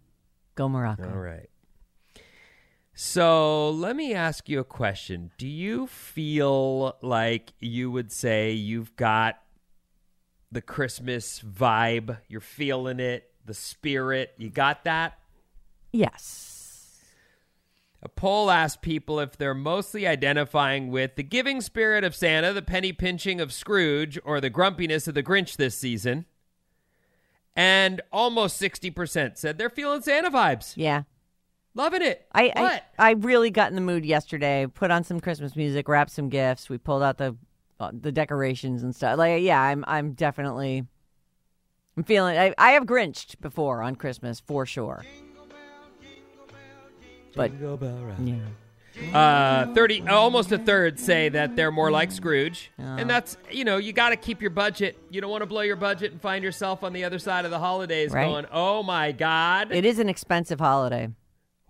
[0.54, 1.08] Go Morocco.
[1.08, 1.48] All right.
[2.94, 5.30] So let me ask you a question.
[5.38, 9.40] Do you feel like you would say you've got
[10.50, 12.18] the Christmas vibe?
[12.28, 14.34] You're feeling it, the spirit.
[14.38, 15.18] You got that?
[15.92, 16.58] Yes.
[18.00, 22.62] A poll asked people if they're mostly identifying with the giving spirit of Santa, the
[22.62, 26.24] penny pinching of Scrooge, or the grumpiness of the Grinch this season.
[27.56, 30.74] And almost 60% said they're feeling Santa vibes.
[30.76, 31.02] Yeah.
[31.74, 32.26] Loving it.
[32.32, 32.52] I?
[32.56, 34.66] I I really got in the mood yesterday.
[34.66, 36.68] Put on some Christmas music, wrapped some gifts.
[36.68, 37.36] We pulled out the
[37.80, 39.18] uh, the decorations and stuff.
[39.18, 40.84] Like yeah, I'm I'm definitely
[41.96, 42.38] I'm feeling.
[42.38, 45.04] I, I have Grinched before on Christmas for sure.
[47.34, 48.38] But yeah,
[49.14, 52.72] Uh, 30, uh, almost a third say that they're more like Scrooge.
[52.78, 54.98] And that's, you know, you got to keep your budget.
[55.10, 57.52] You don't want to blow your budget and find yourself on the other side of
[57.52, 58.26] the holidays Right.
[58.26, 61.10] going, oh my God, it is an expensive holiday.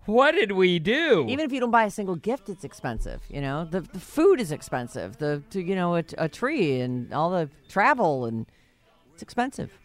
[0.09, 1.25] What did we do?
[1.29, 3.21] Even if you don't buy a single gift, it's expensive.
[3.29, 5.17] You know, the the food is expensive.
[5.17, 8.45] The to, you know a, a tree and all the travel and
[9.13, 9.77] it's expensive.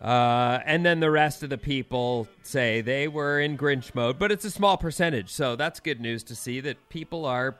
[0.00, 4.30] Uh, and then the rest of the people say they were in Grinch mode, but
[4.30, 5.28] it's a small percentage.
[5.30, 7.56] So that's good news to see that people are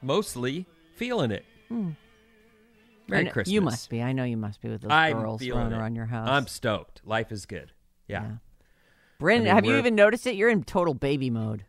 [0.00, 1.44] mostly feeling it.
[1.70, 1.94] I
[3.08, 3.52] Merry Christmas.
[3.52, 4.02] You must be.
[4.02, 6.28] I know you must be with those I'm girls running around your house.
[6.30, 7.00] I'm stoked.
[7.04, 7.72] Life is good.
[8.06, 8.36] Yeah.
[9.20, 10.34] Bryn, I mean, have you we're- even noticed it?
[10.34, 11.64] You're in total baby mode.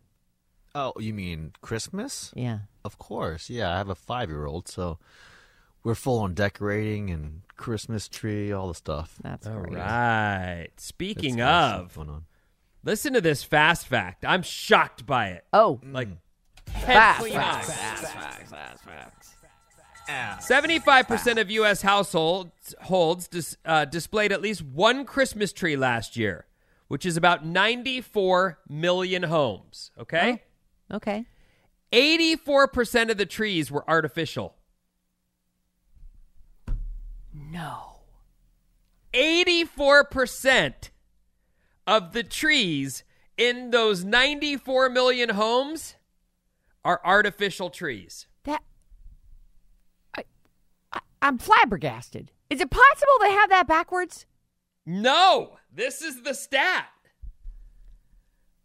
[0.74, 2.32] Oh, you mean Christmas?
[2.36, 2.60] Yeah.
[2.84, 3.50] Of course.
[3.50, 4.98] Yeah, I have a five year old, so
[5.84, 9.16] we're full on decorating and Christmas tree, all the stuff.
[9.22, 10.70] That's All right.
[10.78, 12.26] Speaking It's got of, going on.
[12.84, 14.24] listen to this fast fact.
[14.26, 15.46] I'm shocked by it.
[15.52, 16.08] Oh, like
[16.72, 17.76] head Fast clean facts, eyes.
[17.76, 20.48] fast facts, fast facts.
[20.48, 21.82] Seventy-five percent of U.S.
[21.82, 26.46] households holds dis, uh, displayed at least one Christmas tree last year,
[26.92, 29.92] which is about ninety-four million homes.
[29.98, 30.44] Okay,
[30.92, 31.26] oh, Okay.
[31.94, 34.56] eighty-four percent of the trees were artificial.
[37.34, 38.02] No.
[39.14, 40.92] Eighty-four percent
[41.88, 43.06] of the trees
[43.38, 45.96] in those ninety-four million homes
[46.84, 48.28] are artificial trees.
[48.44, 48.64] That
[50.14, 50.26] I,
[50.92, 52.32] I I'm flabbergasted.
[52.50, 54.26] Is it possible they have that backwards?
[54.86, 56.88] No, this is the stat.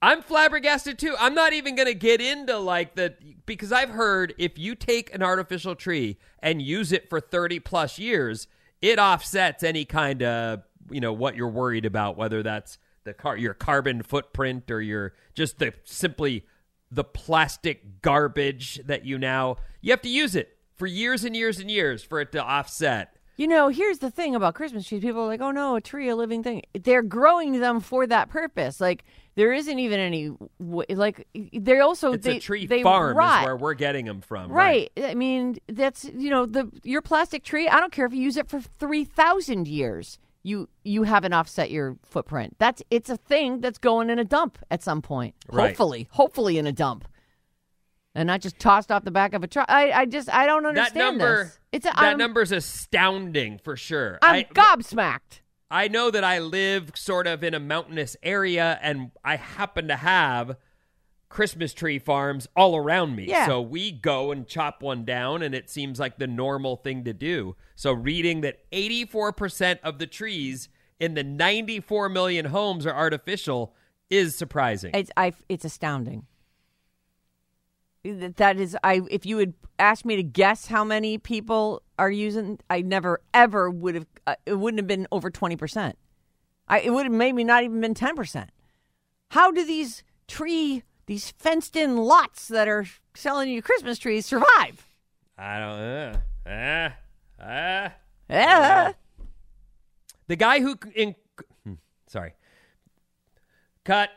[0.02, 1.14] I'm flabbergasted too.
[1.18, 3.14] I'm not even going to get into like the
[3.46, 7.98] because I've heard if you take an artificial tree and use it for 30 plus
[7.98, 8.46] years,
[8.82, 13.36] it offsets any kind of, you know, what you're worried about whether that's the car
[13.36, 16.44] your carbon footprint or your just the simply
[16.90, 21.58] the plastic garbage that you now you have to use it for years and years
[21.58, 23.15] and years for it to offset.
[23.36, 25.02] You know, here's the thing about Christmas trees.
[25.02, 28.30] People are like, "Oh no, a tree, a living thing." They're growing them for that
[28.30, 28.80] purpose.
[28.80, 33.42] Like there isn't even any like they also It's they, a tree they farm rot.
[33.42, 34.50] is where we're getting them from.
[34.50, 34.90] Right.
[34.96, 37.68] I mean, that's you know the your plastic tree.
[37.68, 40.18] I don't care if you use it for three thousand years.
[40.42, 42.56] You you haven't offset your footprint.
[42.58, 45.34] That's it's a thing that's going in a dump at some point.
[45.52, 45.68] Right.
[45.68, 47.06] Hopefully, hopefully in a dump,
[48.16, 49.66] and not just tossed off the back of a truck.
[49.68, 51.58] I I just I don't that understand number this.
[51.72, 54.18] It's a, that I'm, number's astounding for sure.
[54.22, 55.40] I'm I, gobsmacked.
[55.70, 59.96] I know that I live sort of in a mountainous area and I happen to
[59.96, 60.56] have
[61.28, 63.26] Christmas tree farms all around me.
[63.26, 63.46] Yeah.
[63.46, 67.12] So we go and chop one down and it seems like the normal thing to
[67.12, 67.56] do.
[67.74, 70.68] So reading that 84% of the trees
[71.00, 73.74] in the 94 million homes are artificial
[74.08, 74.92] is surprising.
[74.94, 76.26] It's I it's astounding.
[78.12, 82.58] That is I if you had asked me to guess how many people are using
[82.70, 85.94] I never ever would have uh, it wouldn't have been over 20%.
[86.68, 88.48] I it would have maybe not even been 10%.
[89.30, 94.88] How do these tree these fenced in lots that are selling you Christmas trees survive?
[95.38, 96.90] I don't uh,
[97.40, 97.88] uh, uh,
[98.28, 98.92] Yeah.
[100.28, 101.14] The guy who in
[101.64, 101.74] hmm,
[102.06, 102.34] sorry.
[103.84, 104.10] Cut.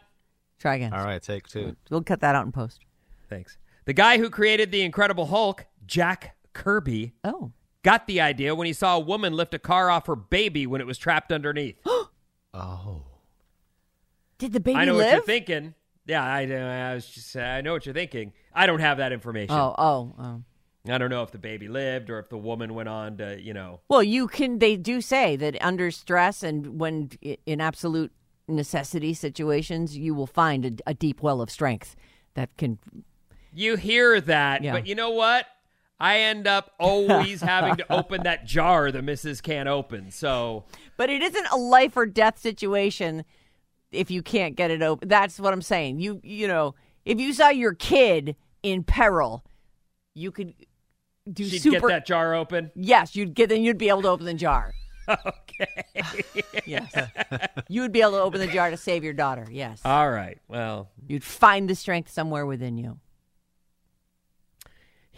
[0.57, 0.93] Try again.
[0.93, 1.75] All right, take two.
[1.89, 2.81] We'll cut that out in post.
[3.29, 3.58] Thanks.
[3.89, 7.53] The guy who created the Incredible Hulk, Jack Kirby, Oh.
[7.81, 10.79] got the idea when he saw a woman lift a car off her baby when
[10.79, 11.75] it was trapped underneath.
[12.53, 13.01] Oh.
[14.37, 15.05] Did the baby I know live?
[15.07, 15.73] what you're thinking.
[16.05, 18.33] Yeah, I, I was just uh, I know what you're thinking.
[18.53, 19.55] I don't have that information.
[19.55, 20.43] Oh, oh, oh.
[20.87, 23.55] I don't know if the baby lived or if the woman went on to, you
[23.55, 23.81] know.
[23.89, 24.59] Well, you can.
[24.59, 27.09] They do say that under stress and when
[27.47, 28.11] in absolute
[28.47, 31.95] necessity situations, you will find a, a deep well of strength
[32.35, 32.77] that can.
[33.53, 34.73] You hear that, Yeah.
[34.73, 35.45] but you know what?
[35.99, 40.11] I end up always having to open that jar the missus can't open.
[40.11, 40.65] So
[40.97, 43.25] But it isn't a life or death situation
[43.91, 45.07] if you can't get it open.
[45.09, 45.99] That's what I'm saying.
[45.99, 49.43] You you know, if you saw your kid in peril,
[50.13, 50.53] you could
[51.31, 51.87] do she'd super.
[51.87, 52.71] get that jar open.
[52.75, 53.49] Yes, you'd get.
[53.49, 54.73] Then you'd be able to open the jar.
[55.09, 55.83] Okay.
[56.67, 56.93] Yes.
[57.67, 59.47] you would be able to open the jar to save your daughter.
[59.49, 59.81] Yes.
[59.83, 60.37] All right.
[60.47, 62.99] Well, You'd find the strength somewhere within you.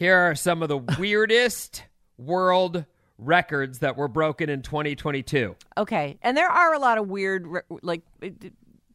[0.02, 1.84] Here are some of the weirdest
[2.18, 2.86] world
[3.20, 5.56] records that were broken in 2022.
[5.78, 6.18] Okay.
[6.24, 7.48] And there are a lot of weird,
[7.84, 8.02] like,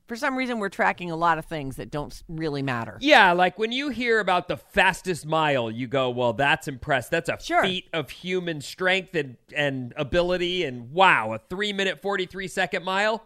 [0.09, 2.99] for some reason, we're tracking a lot of things that don't really matter.
[3.01, 7.12] Yeah, like when you hear about the fastest mile, you go, "Well, that's impressed.
[7.12, 12.27] That's a feat of human strength and and ability." And wow, a three minute forty
[12.27, 13.25] three second mile,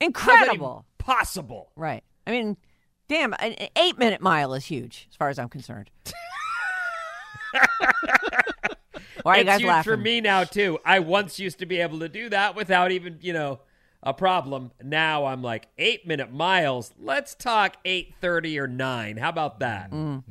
[0.00, 0.86] Incredible.
[0.96, 1.70] possible.
[1.76, 2.02] Right.
[2.26, 2.56] I mean,
[3.08, 5.90] damn, an an eight minute mile is huge as far as I'm concerned.
[9.22, 9.92] Why are you it's guys huge laughing?
[9.92, 10.78] for me now too.
[10.84, 13.60] I once used to be able to do that without even you know
[14.02, 14.70] a problem.
[14.82, 16.92] Now I'm like eight minute miles.
[16.98, 19.16] Let's talk eight thirty or nine.
[19.16, 19.90] How about that?
[19.90, 20.22] Mm.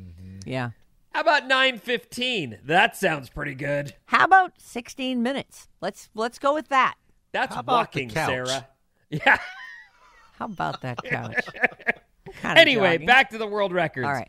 [0.46, 0.70] Yeah.
[1.14, 2.60] How about nine fifteen?
[2.64, 3.96] That sounds pretty good.
[4.06, 5.68] How about 16 minutes?
[5.82, 6.96] Let's let's go with that.
[7.32, 8.28] That's How walking, couch?
[8.30, 8.68] Sarah.
[9.10, 9.38] Yeah.
[10.40, 11.36] How about that couch?
[12.42, 13.08] Kind of anyway, jogging?
[13.08, 14.06] back to the world records.
[14.08, 14.28] All right.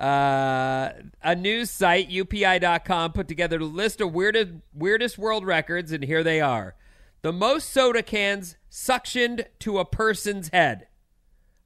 [0.00, 6.04] Uh, a news site, UPI.com, put together a list of weirdest, weirdest world records, and
[6.04, 6.74] here they are.
[7.22, 10.86] The most soda cans suctioned to a person's head.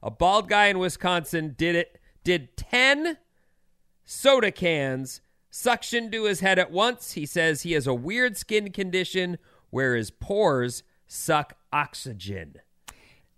[0.03, 3.17] A bald guy in Wisconsin did it, did 10
[4.03, 7.13] soda cans suctioned to his head at once.
[7.13, 9.37] He says he has a weird skin condition
[9.69, 12.55] where his pores suck oxygen.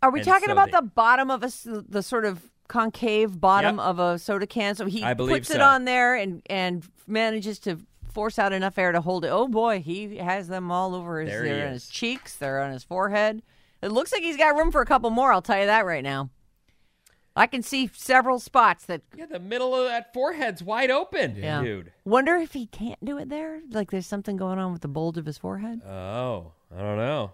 [0.02, 1.52] Are we And talking so about they- the bottom of a
[1.88, 3.86] the sort of concave bottom Yep.
[3.86, 4.76] of a soda can?
[4.76, 5.62] So he I believe puts it so.
[5.64, 7.80] on there and and manages to
[8.12, 9.30] force out enough air to hold it.
[9.30, 11.90] Oh boy, he has them all over his, There he they're on his is.
[11.90, 12.36] cheeks.
[12.36, 13.42] They're on his forehead.
[13.82, 15.32] It looks like he's got room for a couple more.
[15.32, 16.30] I'll tell you that right now.
[17.36, 19.04] I can see several spots that.
[19.16, 21.62] Yeah, the middle of that forehead's wide open, Yeah.
[21.62, 21.92] dude.
[22.04, 23.62] Wonder if he can't do it there.
[23.70, 25.84] Like there's something going on with the bulge of his forehead.
[25.86, 27.34] Oh, I don't know.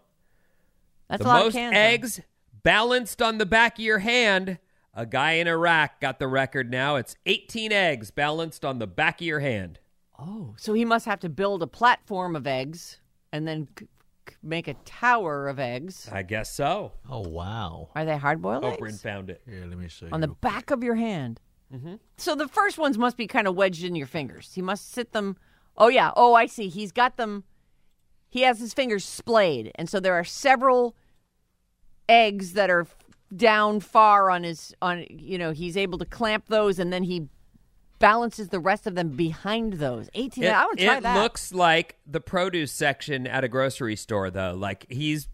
[1.09, 1.73] That's the a lot most of cans.
[1.73, 1.79] though.
[1.79, 2.21] eggs
[2.63, 4.57] balanced on the back of your hand.
[4.93, 6.95] A guy in Iraq got the record now.
[6.97, 9.79] It's 18 eggs balanced on the back of your hand.
[10.19, 12.99] Oh, so he must have to build a platform of eggs
[13.32, 13.88] and then c-
[14.29, 16.08] c- make a tower of eggs.
[16.12, 16.91] I guess so.
[17.10, 17.89] Oh wow!
[17.95, 19.41] Are they hard boiled Oprah found it.
[19.49, 20.12] Here, let me show you.
[20.12, 21.39] On the back of your hand.
[21.73, 21.99] Mhm.
[22.17, 24.51] So the first ones must be kind of wedged in your fingers.
[24.53, 25.38] He must sit them.
[25.75, 26.12] Oh, yeah.
[26.15, 26.69] Oh, I see.
[26.69, 27.45] He's got them.
[28.29, 29.71] He has his fingers splayed.
[29.73, 30.95] And so there are several
[32.08, 32.86] eggs that are
[33.35, 37.27] down far on his, on, you know, he's able to clamp those and then he
[37.99, 40.09] balances the rest of them behind those.
[40.13, 40.43] 18.
[40.43, 44.29] It, I to try that it looks like the produce section at a grocery store,
[44.29, 44.53] though.
[44.57, 45.27] Like he's,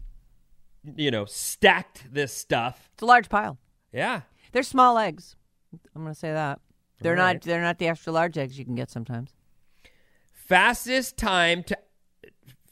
[0.96, 2.90] you know, stacked this stuff.
[2.94, 3.58] It's a large pile.
[3.92, 4.22] Yeah.
[4.52, 5.36] They're small eggs.
[5.94, 6.60] I'm going to say that.
[7.00, 7.42] They're All not.
[7.42, 9.32] They're not the extra large eggs you can get sometimes.
[10.32, 11.78] Fastest time to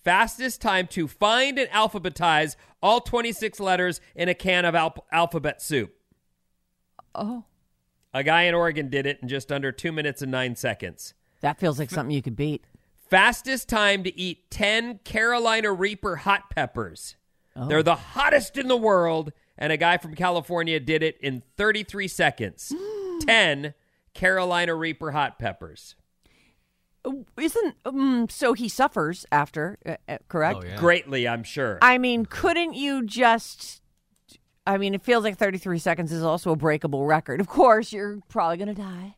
[0.09, 5.61] fastest time to find and alphabetize all 26 letters in a can of al- alphabet
[5.61, 5.95] soup.
[7.15, 7.45] Oh,
[8.15, 11.13] A guy in Oregon did it in just under 2 minutes and 9 seconds.
[11.43, 12.65] that feels like something you could beat.
[13.11, 17.17] Fastest time to eat 10 Carolina Reaper hot peppers.
[17.55, 17.69] Oh.
[17.69, 22.09] They're the hottest in the world and a guy from California did it in 33
[22.09, 22.73] seconds.
[23.27, 23.75] 10
[24.15, 25.97] Carolina Reaper hot peppers.
[27.37, 29.79] Isn't um, so he suffers after?
[29.87, 30.65] Uh, uh, correct.
[30.77, 31.79] Greatly, I'm sure.
[31.81, 33.81] I mean, couldn't you just?
[34.67, 37.41] I mean, it feels like 33 seconds is also a breakable record.
[37.41, 39.17] Of course, you're probably going to die.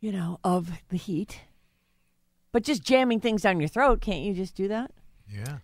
[0.00, 1.40] You know, of the heat.
[2.52, 4.90] But just jamming things down your throat, can't you just do that?
[5.28, 5.58] Yeah.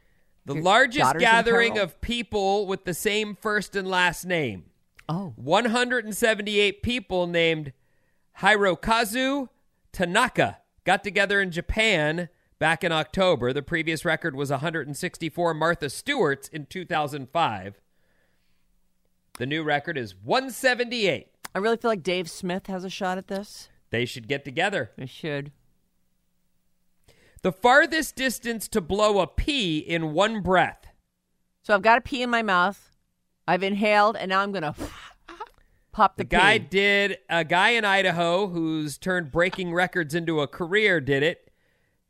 [0.45, 4.67] The Your largest gathering of people with the same first and last name.
[5.09, 5.33] Oh.
[5.37, 7.73] 178 people named
[8.39, 9.49] Hirokazu
[9.97, 12.29] Tanaka got together in Japan
[12.59, 13.55] back in October.
[13.55, 17.81] The previous record was 164 Martha Stewart's in 2005.
[19.39, 21.29] The new record is 178.
[21.55, 23.71] I really feel like Dave Smith has a shot at this.
[23.89, 24.91] They should get together.
[24.99, 25.51] They should.
[27.41, 30.89] The farthest distance to blow a pea in one breath.
[31.63, 32.91] So I've got a pee in my mouth.
[33.49, 34.75] I've inhaled, and now I'm going to
[35.97, 40.47] pop the, The guy did a guy in Idaho who's turned breaking records into a
[40.47, 41.51] career did it.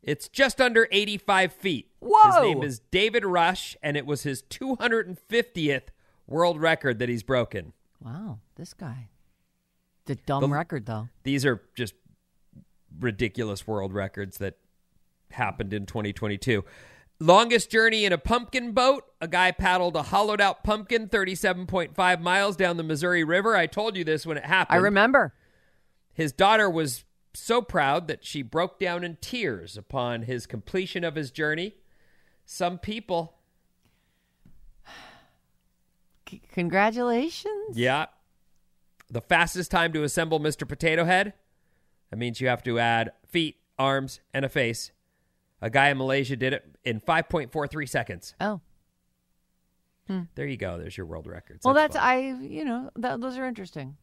[0.03, 1.89] It's just under 85 feet.
[2.01, 5.87] His name is David Rush, and it was his 250th
[6.27, 7.73] world record that he's broken.
[7.99, 9.09] Wow, this guy.
[10.05, 11.09] The dumb record, though.
[11.23, 11.93] These are just
[12.99, 14.57] ridiculous world records that
[15.31, 16.63] happened in 2022.
[17.19, 19.03] Longest journey in a pumpkin boat.
[19.19, 23.55] A guy paddled a hollowed out pumpkin 37.5 miles down the Missouri River.
[23.55, 24.77] I told you this when it happened.
[24.77, 25.33] I remember.
[26.13, 31.15] His daughter was so proud that she broke down in tears upon his completion of
[31.15, 31.75] his journey.
[32.45, 33.35] some people.
[36.29, 37.77] C- congratulations.
[37.77, 38.07] Yeah.
[39.09, 40.67] The fastest time to assemble Mr.
[40.67, 41.33] Potato Head.
[42.09, 44.91] That means you have to add feet, arms, and a face.
[45.61, 48.35] A guy in Malaysia did it in 5.43 seconds.
[48.39, 48.61] Oh.
[50.35, 50.77] There you go.
[50.77, 51.65] There's your world records.
[51.65, 52.05] Well, that's, fun.
[52.05, 52.17] I.
[52.41, 53.97] You know, that, those are interesting.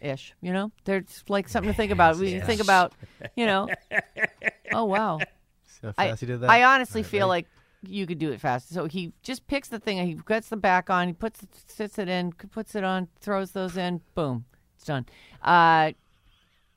[0.00, 0.34] Ish.
[0.40, 2.16] You know, there's like something to think about.
[2.18, 2.94] We think about.
[3.36, 3.68] You know.
[4.72, 5.18] oh wow.
[5.66, 6.50] See how I, fast he did that?
[6.50, 7.28] I honestly All right, feel ready?
[7.28, 7.46] like
[7.82, 8.70] you could do it fast.
[8.70, 12.08] So he just picks the thing, he gets the back on, he puts sits it
[12.08, 14.44] in, puts it on, throws those in, boom,
[14.74, 15.06] it's done.
[15.42, 15.92] Uh,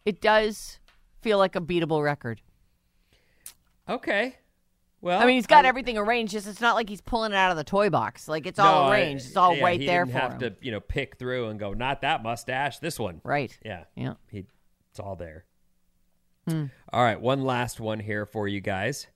[0.06, 0.80] it does
[1.22, 2.42] feel like a beatable record.
[3.90, 4.36] Okay.
[5.02, 6.34] Well, I mean, he's got I- everything arranged.
[6.34, 8.28] Just it's not like he's pulling it out of the toy box.
[8.28, 9.28] Like it's No, all arranged.
[9.28, 10.40] it's all yeah, right he there for have him.
[10.40, 13.22] to, you know, pick through and go, not that mustache, this one.
[13.24, 13.58] Right.
[13.64, 13.86] Yeah.
[13.96, 14.14] Yeah.
[14.30, 14.46] He,
[14.92, 15.46] it's all there.
[16.48, 16.66] Hmm.
[16.92, 19.08] All right, one last one here for you guys.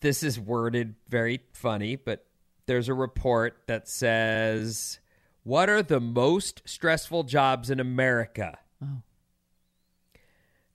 [0.00, 2.26] This is worded very funny, but
[2.66, 5.00] there's a report that says,
[5.42, 9.02] "What are the most stressful jobs in America?" Oh.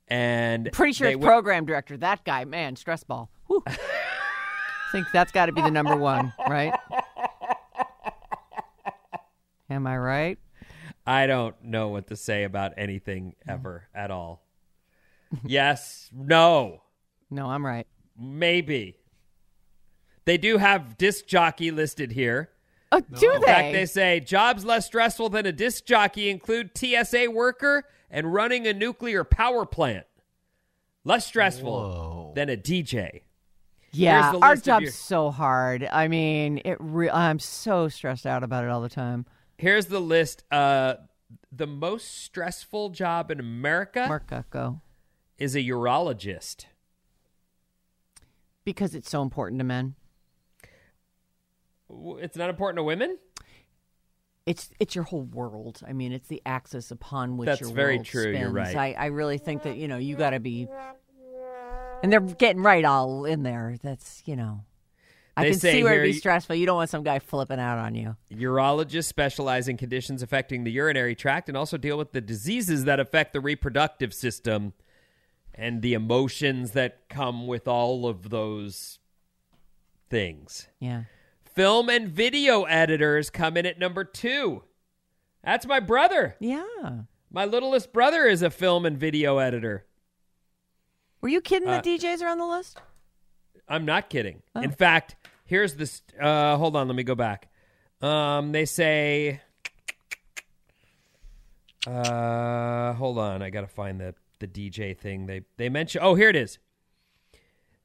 [0.07, 1.97] And Pretty sure it's went- program director.
[1.97, 3.29] That guy, man, stress ball.
[3.67, 3.77] I
[4.91, 6.73] think that's got to be the number one, right?
[9.69, 10.37] Am I right?
[11.07, 13.53] I don't know what to say about anything mm.
[13.53, 14.43] ever at all.
[15.45, 16.81] yes, no,
[17.29, 17.87] No, I'm right.
[18.17, 18.97] maybe.
[20.25, 22.49] They do have disc jockey listed here.
[23.03, 27.29] Oh, do In fact, they say jobs less stressful than a disc jockey include TSA
[27.31, 30.05] worker and running a nuclear power plant.
[31.03, 33.21] Less stressful than a DJ.
[33.91, 35.87] Yeah, our job's your- so hard.
[35.89, 36.77] I mean, it.
[36.79, 39.25] Re- I'm so stressed out about it all the time.
[39.57, 40.43] Here's the list.
[40.51, 40.95] Uh,
[41.51, 44.81] the most stressful job in America Mark, go
[45.37, 46.65] is a urologist.
[48.65, 49.95] because it's so important to men.
[51.89, 53.17] It's not important to women.
[54.45, 55.81] It's it's your whole world.
[55.87, 58.31] I mean, it's the axis upon which That's your very world true.
[58.37, 58.75] You're right.
[58.75, 60.67] I, I really think that you know you got to be,
[62.03, 63.75] and they're getting right all in there.
[63.81, 64.63] That's you know,
[65.35, 66.55] I They can say see where it'd here be stressful.
[66.55, 68.15] You don't want some guy flipping out on you.
[68.31, 72.99] Urologists specialize in conditions affecting the urinary tract and also deal with the diseases that
[72.99, 74.73] affect the reproductive system
[75.55, 78.99] and the emotions that come with all of those
[80.09, 80.67] things.
[80.79, 81.03] Yeah.
[81.55, 84.63] Film and video editors come in at number two.
[85.43, 86.35] That's my brother.
[86.39, 86.63] Yeah.
[87.31, 89.85] My littlest brother is a film and video editor.
[91.21, 92.81] Were you kidding Uh, that DJs are on the list?
[93.69, 94.43] I'm not kidding.
[94.53, 94.61] Oh.
[94.61, 96.01] In fact, here's this.
[96.19, 97.47] Uh, hold on, let me go back.
[98.01, 99.41] Um, they say.
[101.87, 105.25] Uh, hold on, I gotta find the the DJ thing.
[105.25, 106.01] They they mention.
[106.03, 106.59] Oh, here it is.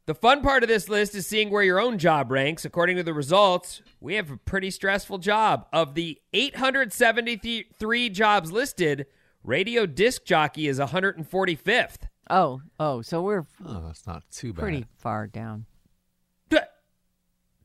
[0.06, 2.64] The fun part of this list is seeing where your own job ranks.
[2.64, 5.66] According to the results, we have a pretty stressful job.
[5.72, 9.06] Of the 873 jobs listed,
[9.44, 12.08] radio disc jockey is 145th.
[12.28, 14.60] Oh, oh, so we're Oh, that's not too bad.
[14.62, 15.66] pretty far down.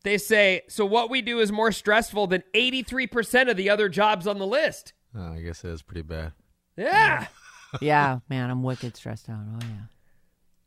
[0.04, 4.28] They say, so what we do is more stressful than 83% of the other jobs
[4.28, 4.94] on the list.
[5.18, 6.34] Oh, I guess it is pretty bad.
[6.78, 7.26] Yeah.
[7.82, 9.40] yeah, man, I'm wicked stressed out.
[9.52, 9.86] Oh yeah.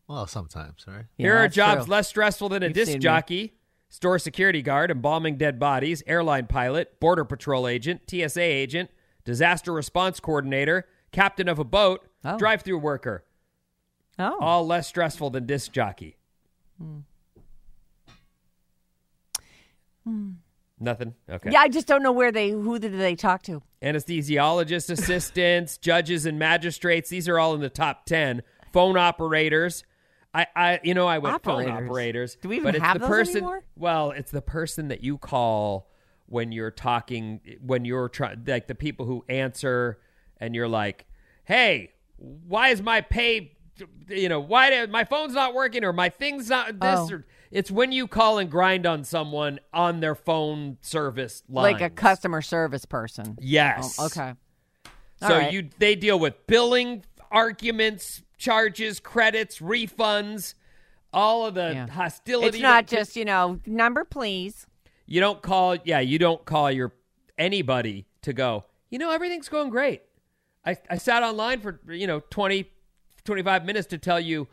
[0.09, 1.05] Well, sometimes, right?
[1.19, 1.93] Here are jobs true.
[1.93, 3.01] less stressful than a You've disc seen me.
[3.01, 3.53] jockey,
[3.91, 8.91] store security guard, embalming dead bodies, airline pilot, border patrol agent, TSA agent,
[9.25, 12.37] disaster response coordinator, captain of a boat, Oh.
[12.39, 13.25] drive through worker.
[14.19, 14.37] Oh.
[14.41, 16.17] All less stressful than disc jockey.
[20.05, 20.31] Hmm.
[20.81, 21.15] Nothing?
[21.29, 21.51] Okay.
[21.51, 23.63] Yeah, I just don't know where they who did they talk to.
[23.83, 27.11] anesthesiologist assistants, judges and magistrates.
[27.11, 28.43] These are all in the top 10.
[28.73, 29.85] Phone operators.
[30.35, 32.37] I, I you know, I went phone Operators.
[32.41, 33.65] Do we even but it's have the those person, anymore?
[33.77, 35.91] Well, it's the person that you call
[36.27, 39.99] when you're talking, when you're trying, like the people who answer
[40.39, 41.07] and you're like,
[41.45, 43.57] hey, why is my pay,
[44.09, 47.15] you know, why did, my phone's not working or my thing's not this Oh.
[47.15, 51.73] or it's when you call and grind on someone on their phone service line.
[51.73, 53.39] Like a customer service person.
[53.41, 53.97] Yes.
[53.99, 54.35] Oh, okay.
[55.21, 55.53] So right.
[55.53, 60.55] you they deal with billing arguments, charges, credits, refunds,
[61.13, 61.87] all of the Yeah.
[61.89, 62.49] hostility.
[62.49, 64.67] It's not just, you know, number please.
[65.07, 66.93] you don't call yeah, you don't call your
[67.37, 70.03] anybody to go, you know, everything's going great.
[70.65, 72.69] I, I sat online for, you know, 20,
[73.25, 74.49] 25 minutes to tell you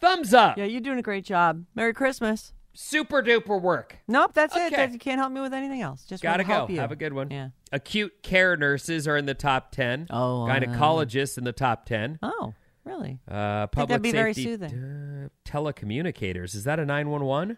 [0.00, 0.56] thumbs up.
[0.56, 1.64] Yeah, you're doing a great job.
[1.74, 2.52] Merry Christmas.
[2.76, 3.98] Super duper work.
[4.08, 4.72] Nope, that's it.
[4.72, 4.76] Okay.
[4.76, 6.04] That- You can't help me with anything else.
[6.04, 6.52] Just Gotta go.
[6.52, 6.80] help you.
[6.80, 7.30] Have a good one.
[7.30, 7.50] Yeah.
[7.72, 10.06] Acute care nurses are in the top 10.
[10.10, 12.18] Oh, uh, Gynecologists in the top 10.
[12.22, 12.54] Oh,
[12.84, 13.18] really?
[13.28, 14.74] Uh, public that'd be very safety soothing.
[14.74, 16.54] uh, telecommunicators.
[16.54, 17.56] Is that a 911?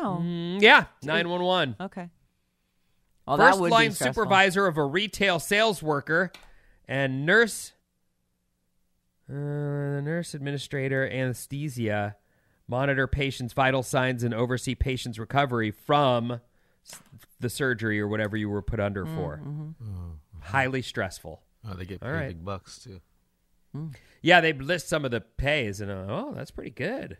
[0.00, 0.20] now?
[0.22, 1.76] Mm, yeah, 911.
[1.80, 2.08] Okay.
[3.26, 4.14] Well, that First would be line stressful.
[4.22, 6.30] supervisor of a retail sales worker
[6.88, 7.72] and nurse,
[9.28, 12.16] uh, nurse administrator, anesthesia,
[12.68, 16.40] monitor patients' vital signs and oversee patients' recovery from
[17.40, 19.36] the surgery or whatever you were put under Mm, for.
[19.44, 20.10] mm-hmm.
[20.40, 21.42] Highly stressful.
[21.68, 22.28] Oh, they get paid right.
[22.28, 23.00] big bucks too.
[24.22, 27.18] Yeah, they list some of the pays, and uh, oh, that's pretty good.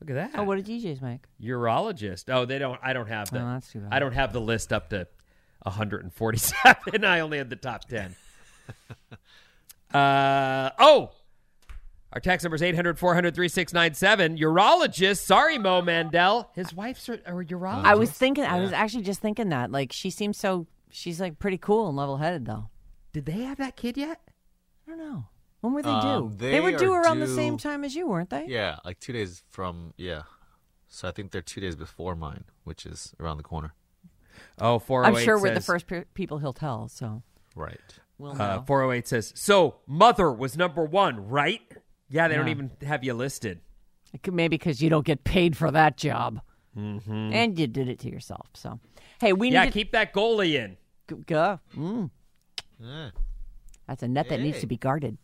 [0.00, 0.38] Look at that.
[0.38, 1.22] Oh, what did DJs make?
[1.42, 2.32] urologist.
[2.32, 2.78] Oh, they don't.
[2.82, 3.40] I don't have the.
[3.40, 3.92] Oh, that's too bad.
[3.92, 5.08] I don't have the list up to
[5.62, 7.04] 147.
[7.04, 8.14] I only had the top 10.
[9.94, 11.10] uh oh.
[12.12, 14.38] Our text number is 800 400 3697.
[14.38, 15.18] Urologist.
[15.18, 16.50] Sorry, Mo Mandel.
[16.54, 17.84] His wife's a, a urologist.
[17.84, 18.44] I was thinking.
[18.44, 19.70] I was actually just thinking that.
[19.70, 20.66] Like, she seems so.
[20.90, 22.70] She's like pretty cool and level headed, though.
[23.12, 24.20] Did they have that kid yet?
[24.86, 25.24] I don't know.
[25.66, 26.36] When were they Um, due?
[26.36, 28.46] they were due are around the same time as you, weren't they?
[28.46, 30.22] Yeah, like two days from yeah.
[30.86, 33.74] So I think they're two days before mine, which is around the corner.
[34.60, 36.86] Oh, 408 I'm sure we're the first pe- people he'll tell.
[36.88, 37.22] So
[37.56, 37.80] Right.
[38.16, 41.60] we'll Uh, 408 says, So, mother was number one, right?
[42.08, 43.60] Yeah, they don't even have you listed.
[44.30, 46.40] Maybe because you don't get paid for that job,
[46.78, 47.32] Mm-hmm.
[47.32, 48.46] and you did it to yourself.
[48.54, 48.78] So,
[49.20, 50.76] hey, we yeah, need to keep that goalie in.
[51.08, 51.58] G- Go.
[51.76, 52.10] Mm.
[52.78, 53.10] Yeah.
[53.86, 55.18] That's a net that needs to be guarded.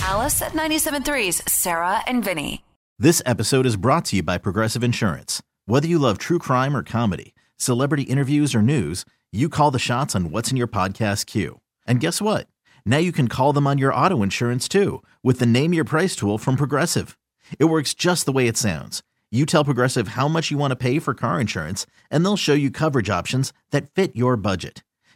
[0.00, 2.64] Alice at 97.3's Sarah and Vinny.
[2.98, 5.42] This episode is brought to you by Progressive Insurance.
[5.66, 10.14] Whether you love true crime or comedy, celebrity interviews or news, you call the shots
[10.14, 11.60] on what's in your podcast queue.
[11.86, 12.46] And guess what?
[12.86, 16.14] Now you can call them on your auto insurance too with the Name Your Price
[16.14, 17.18] tool from Progressive.
[17.58, 19.02] It works just the way it sounds.
[19.30, 22.54] You tell Progressive how much you want to pay for car insurance, and they'll show
[22.54, 24.84] you coverage options that fit your budget.